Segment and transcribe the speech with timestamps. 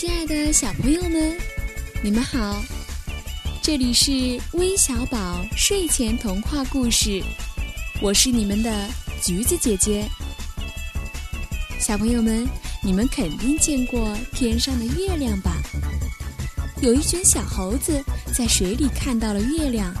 [0.00, 1.36] 亲爱的小朋友们，
[2.02, 2.64] 你们好！
[3.60, 4.10] 这里是
[4.52, 7.22] 微小宝睡前童话故事，
[8.00, 8.88] 我是你们的
[9.22, 10.08] 橘子姐姐。
[11.78, 12.48] 小朋友们，
[12.82, 15.58] 你们肯定见过天上的月亮吧？
[16.80, 18.02] 有一群小猴子
[18.34, 19.92] 在水里看到了月亮，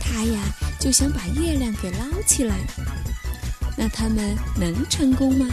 [0.00, 0.40] 它呀
[0.80, 2.56] 就想把月亮给捞起来。
[3.78, 5.46] 那他们能成功吗？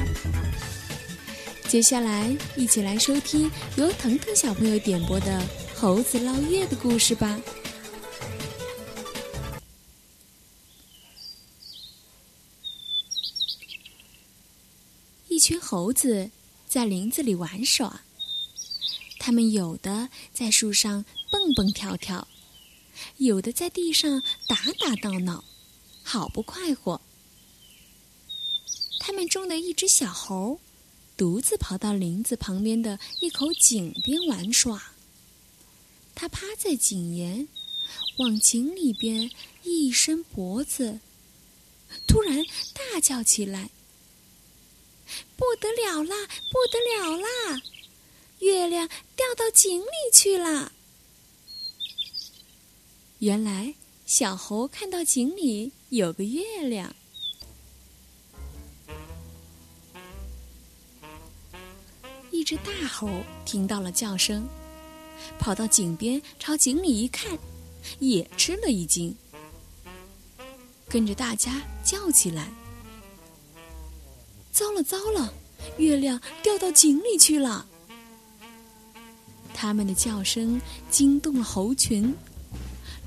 [1.71, 5.39] 接下来，一起来收听由腾腾小朋友点播的
[5.79, 7.39] 《猴子捞月》的故事吧。
[15.29, 16.29] 一群猴子
[16.67, 18.01] 在林子里玩耍，
[19.17, 22.27] 它们有的在树上蹦蹦跳跳，
[23.15, 25.45] 有的在地上打打闹闹，
[26.03, 26.99] 好不快活。
[28.99, 30.59] 它们中的一只小猴。
[31.15, 34.93] 独自跑到林子旁边的一口井边玩耍。
[36.15, 37.47] 他趴在井沿，
[38.17, 39.29] 往井里边
[39.63, 40.99] 一伸脖子，
[42.07, 43.69] 突然大叫起来
[45.37, 46.27] ：“不得了啦！
[46.51, 47.61] 不得了啦！
[48.39, 50.71] 月亮掉到井里去了！”
[53.19, 53.75] 原来，
[54.05, 56.95] 小猴看到井里有个月亮。
[62.41, 63.07] 一只大猴
[63.45, 64.43] 听到了叫声，
[65.37, 67.37] 跑到井边，朝井里一看，
[67.99, 69.15] 也吃了一惊，
[70.89, 72.49] 跟着大家叫起来
[74.51, 75.31] ：“糟了糟了，
[75.77, 77.67] 月亮掉到井里去了！”
[79.53, 80.59] 他们的叫声
[80.89, 82.11] 惊动了猴群，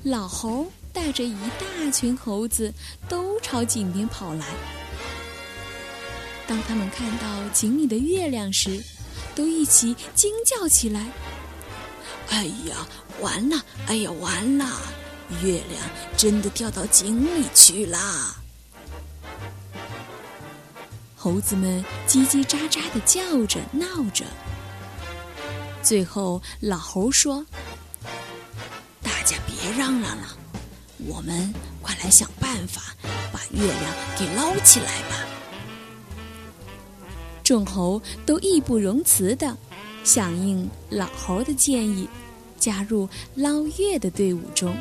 [0.03, 2.73] 老猴带着一大群猴子
[3.09, 4.45] 都朝井边跑来。
[6.47, 8.81] 当他们看到井里的月亮时，
[9.35, 11.05] 都一起惊叫起来！
[12.29, 12.87] 哎呀，
[13.21, 13.63] 完了！
[13.87, 14.65] 哎呀，完了！
[15.43, 15.81] 月亮
[16.15, 18.35] 真的掉到井里去啦！
[21.15, 24.23] 猴子们叽叽喳喳的叫着闹着。
[25.81, 27.45] 最后，老猴说
[29.01, 30.37] ：“大家别嚷嚷了，
[30.99, 32.81] 我们快来想办法
[33.31, 35.24] 把月亮给捞起来吧！”
[37.45, 39.55] 众猴都义不容辞的
[40.03, 42.09] 响应老猴的建议，
[42.57, 44.75] 加入捞月的队伍中。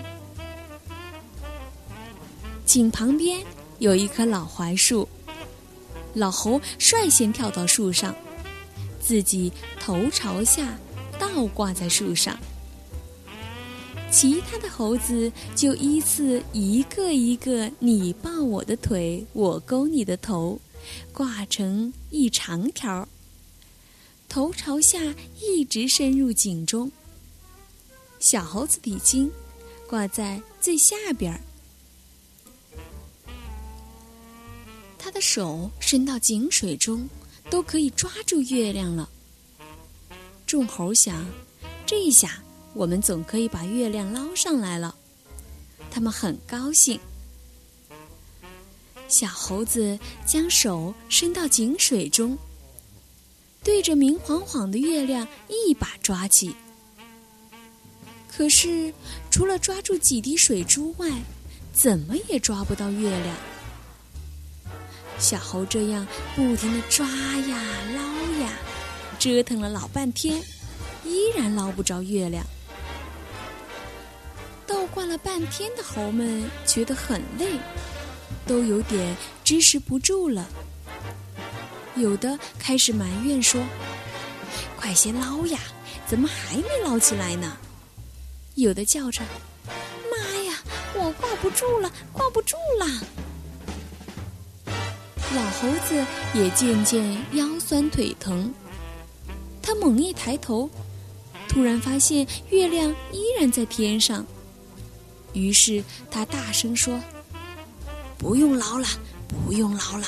[2.64, 3.44] 井旁边
[3.80, 5.06] 有一棵老槐树，
[6.14, 8.14] 老猴率先跳到树上，
[8.98, 10.78] 自己头朝下
[11.18, 12.34] 倒挂在树上，
[14.10, 20.58] 其他的猴子就依次一个一个你抱我的腿，我勾你的头。
[21.12, 23.08] 挂成一长条，
[24.28, 24.98] 头朝下
[25.40, 26.90] 一直伸入井中。
[28.20, 29.30] 小猴子李金
[29.88, 31.40] 挂在最下边儿，
[34.98, 37.08] 他的手伸到井水中，
[37.50, 39.08] 都可以抓住月亮了。
[40.46, 41.26] 众猴想，
[41.84, 44.94] 这一下我们总可以把月亮捞上来了。
[45.90, 46.98] 他们很高兴。
[49.08, 52.36] 小猴子将手伸到井水中，
[53.62, 56.54] 对着明晃晃的月亮一把抓起。
[58.28, 58.92] 可是，
[59.30, 61.08] 除了抓住几滴水珠外，
[61.72, 63.36] 怎么也抓不到月亮。
[65.18, 66.04] 小猴这样
[66.34, 67.62] 不停的抓呀
[67.94, 68.52] 捞呀，
[69.18, 70.42] 折腾了老半天，
[71.04, 72.44] 依然捞不着月亮。
[74.66, 77.52] 倒挂了半天的猴们觉得很累。
[78.46, 80.46] 都有点支持不住了，
[81.96, 83.62] 有的开始埋怨说
[84.76, 85.58] ：“快些捞呀，
[86.06, 87.56] 怎么还没捞起来呢？”
[88.54, 89.22] 有的叫着
[90.10, 90.62] ：“妈呀，
[90.94, 92.86] 我挂不住了，挂不住了！”
[95.34, 96.04] 老猴子
[96.34, 97.02] 也渐渐
[97.32, 98.52] 腰酸腿疼，
[99.60, 100.70] 他猛一抬头，
[101.48, 104.24] 突然发现月亮依然在天上，
[105.32, 107.00] 于是他大声说。
[108.18, 108.86] 不用捞了，
[109.28, 110.06] 不用捞了，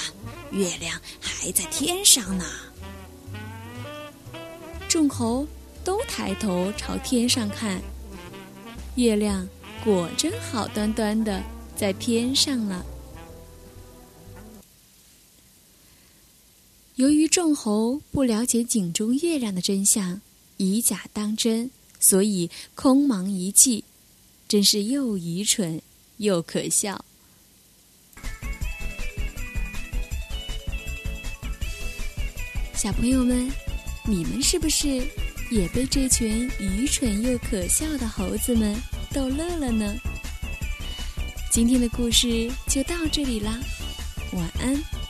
[0.50, 2.44] 月亮还在天上呢。
[4.88, 5.46] 众猴
[5.84, 7.82] 都抬头朝天上看，
[8.94, 9.46] 月亮
[9.84, 11.42] 果真好端端的
[11.76, 12.84] 在天上了。
[16.94, 20.22] 由于众猴不了解井中月亮的真相，
[20.56, 21.70] 以假当真，
[22.00, 23.84] 所以空忙一气，
[24.48, 25.82] 真是又愚蠢
[26.16, 27.04] 又可笑。
[32.76, 33.50] 小朋友们，
[34.04, 34.86] 你们是不是
[35.50, 38.76] 也被这群愚蠢又可笑的猴子们
[39.14, 39.94] 逗乐了呢。
[41.50, 43.58] 今天的故事就到这里啦，
[44.34, 45.05] 晚安。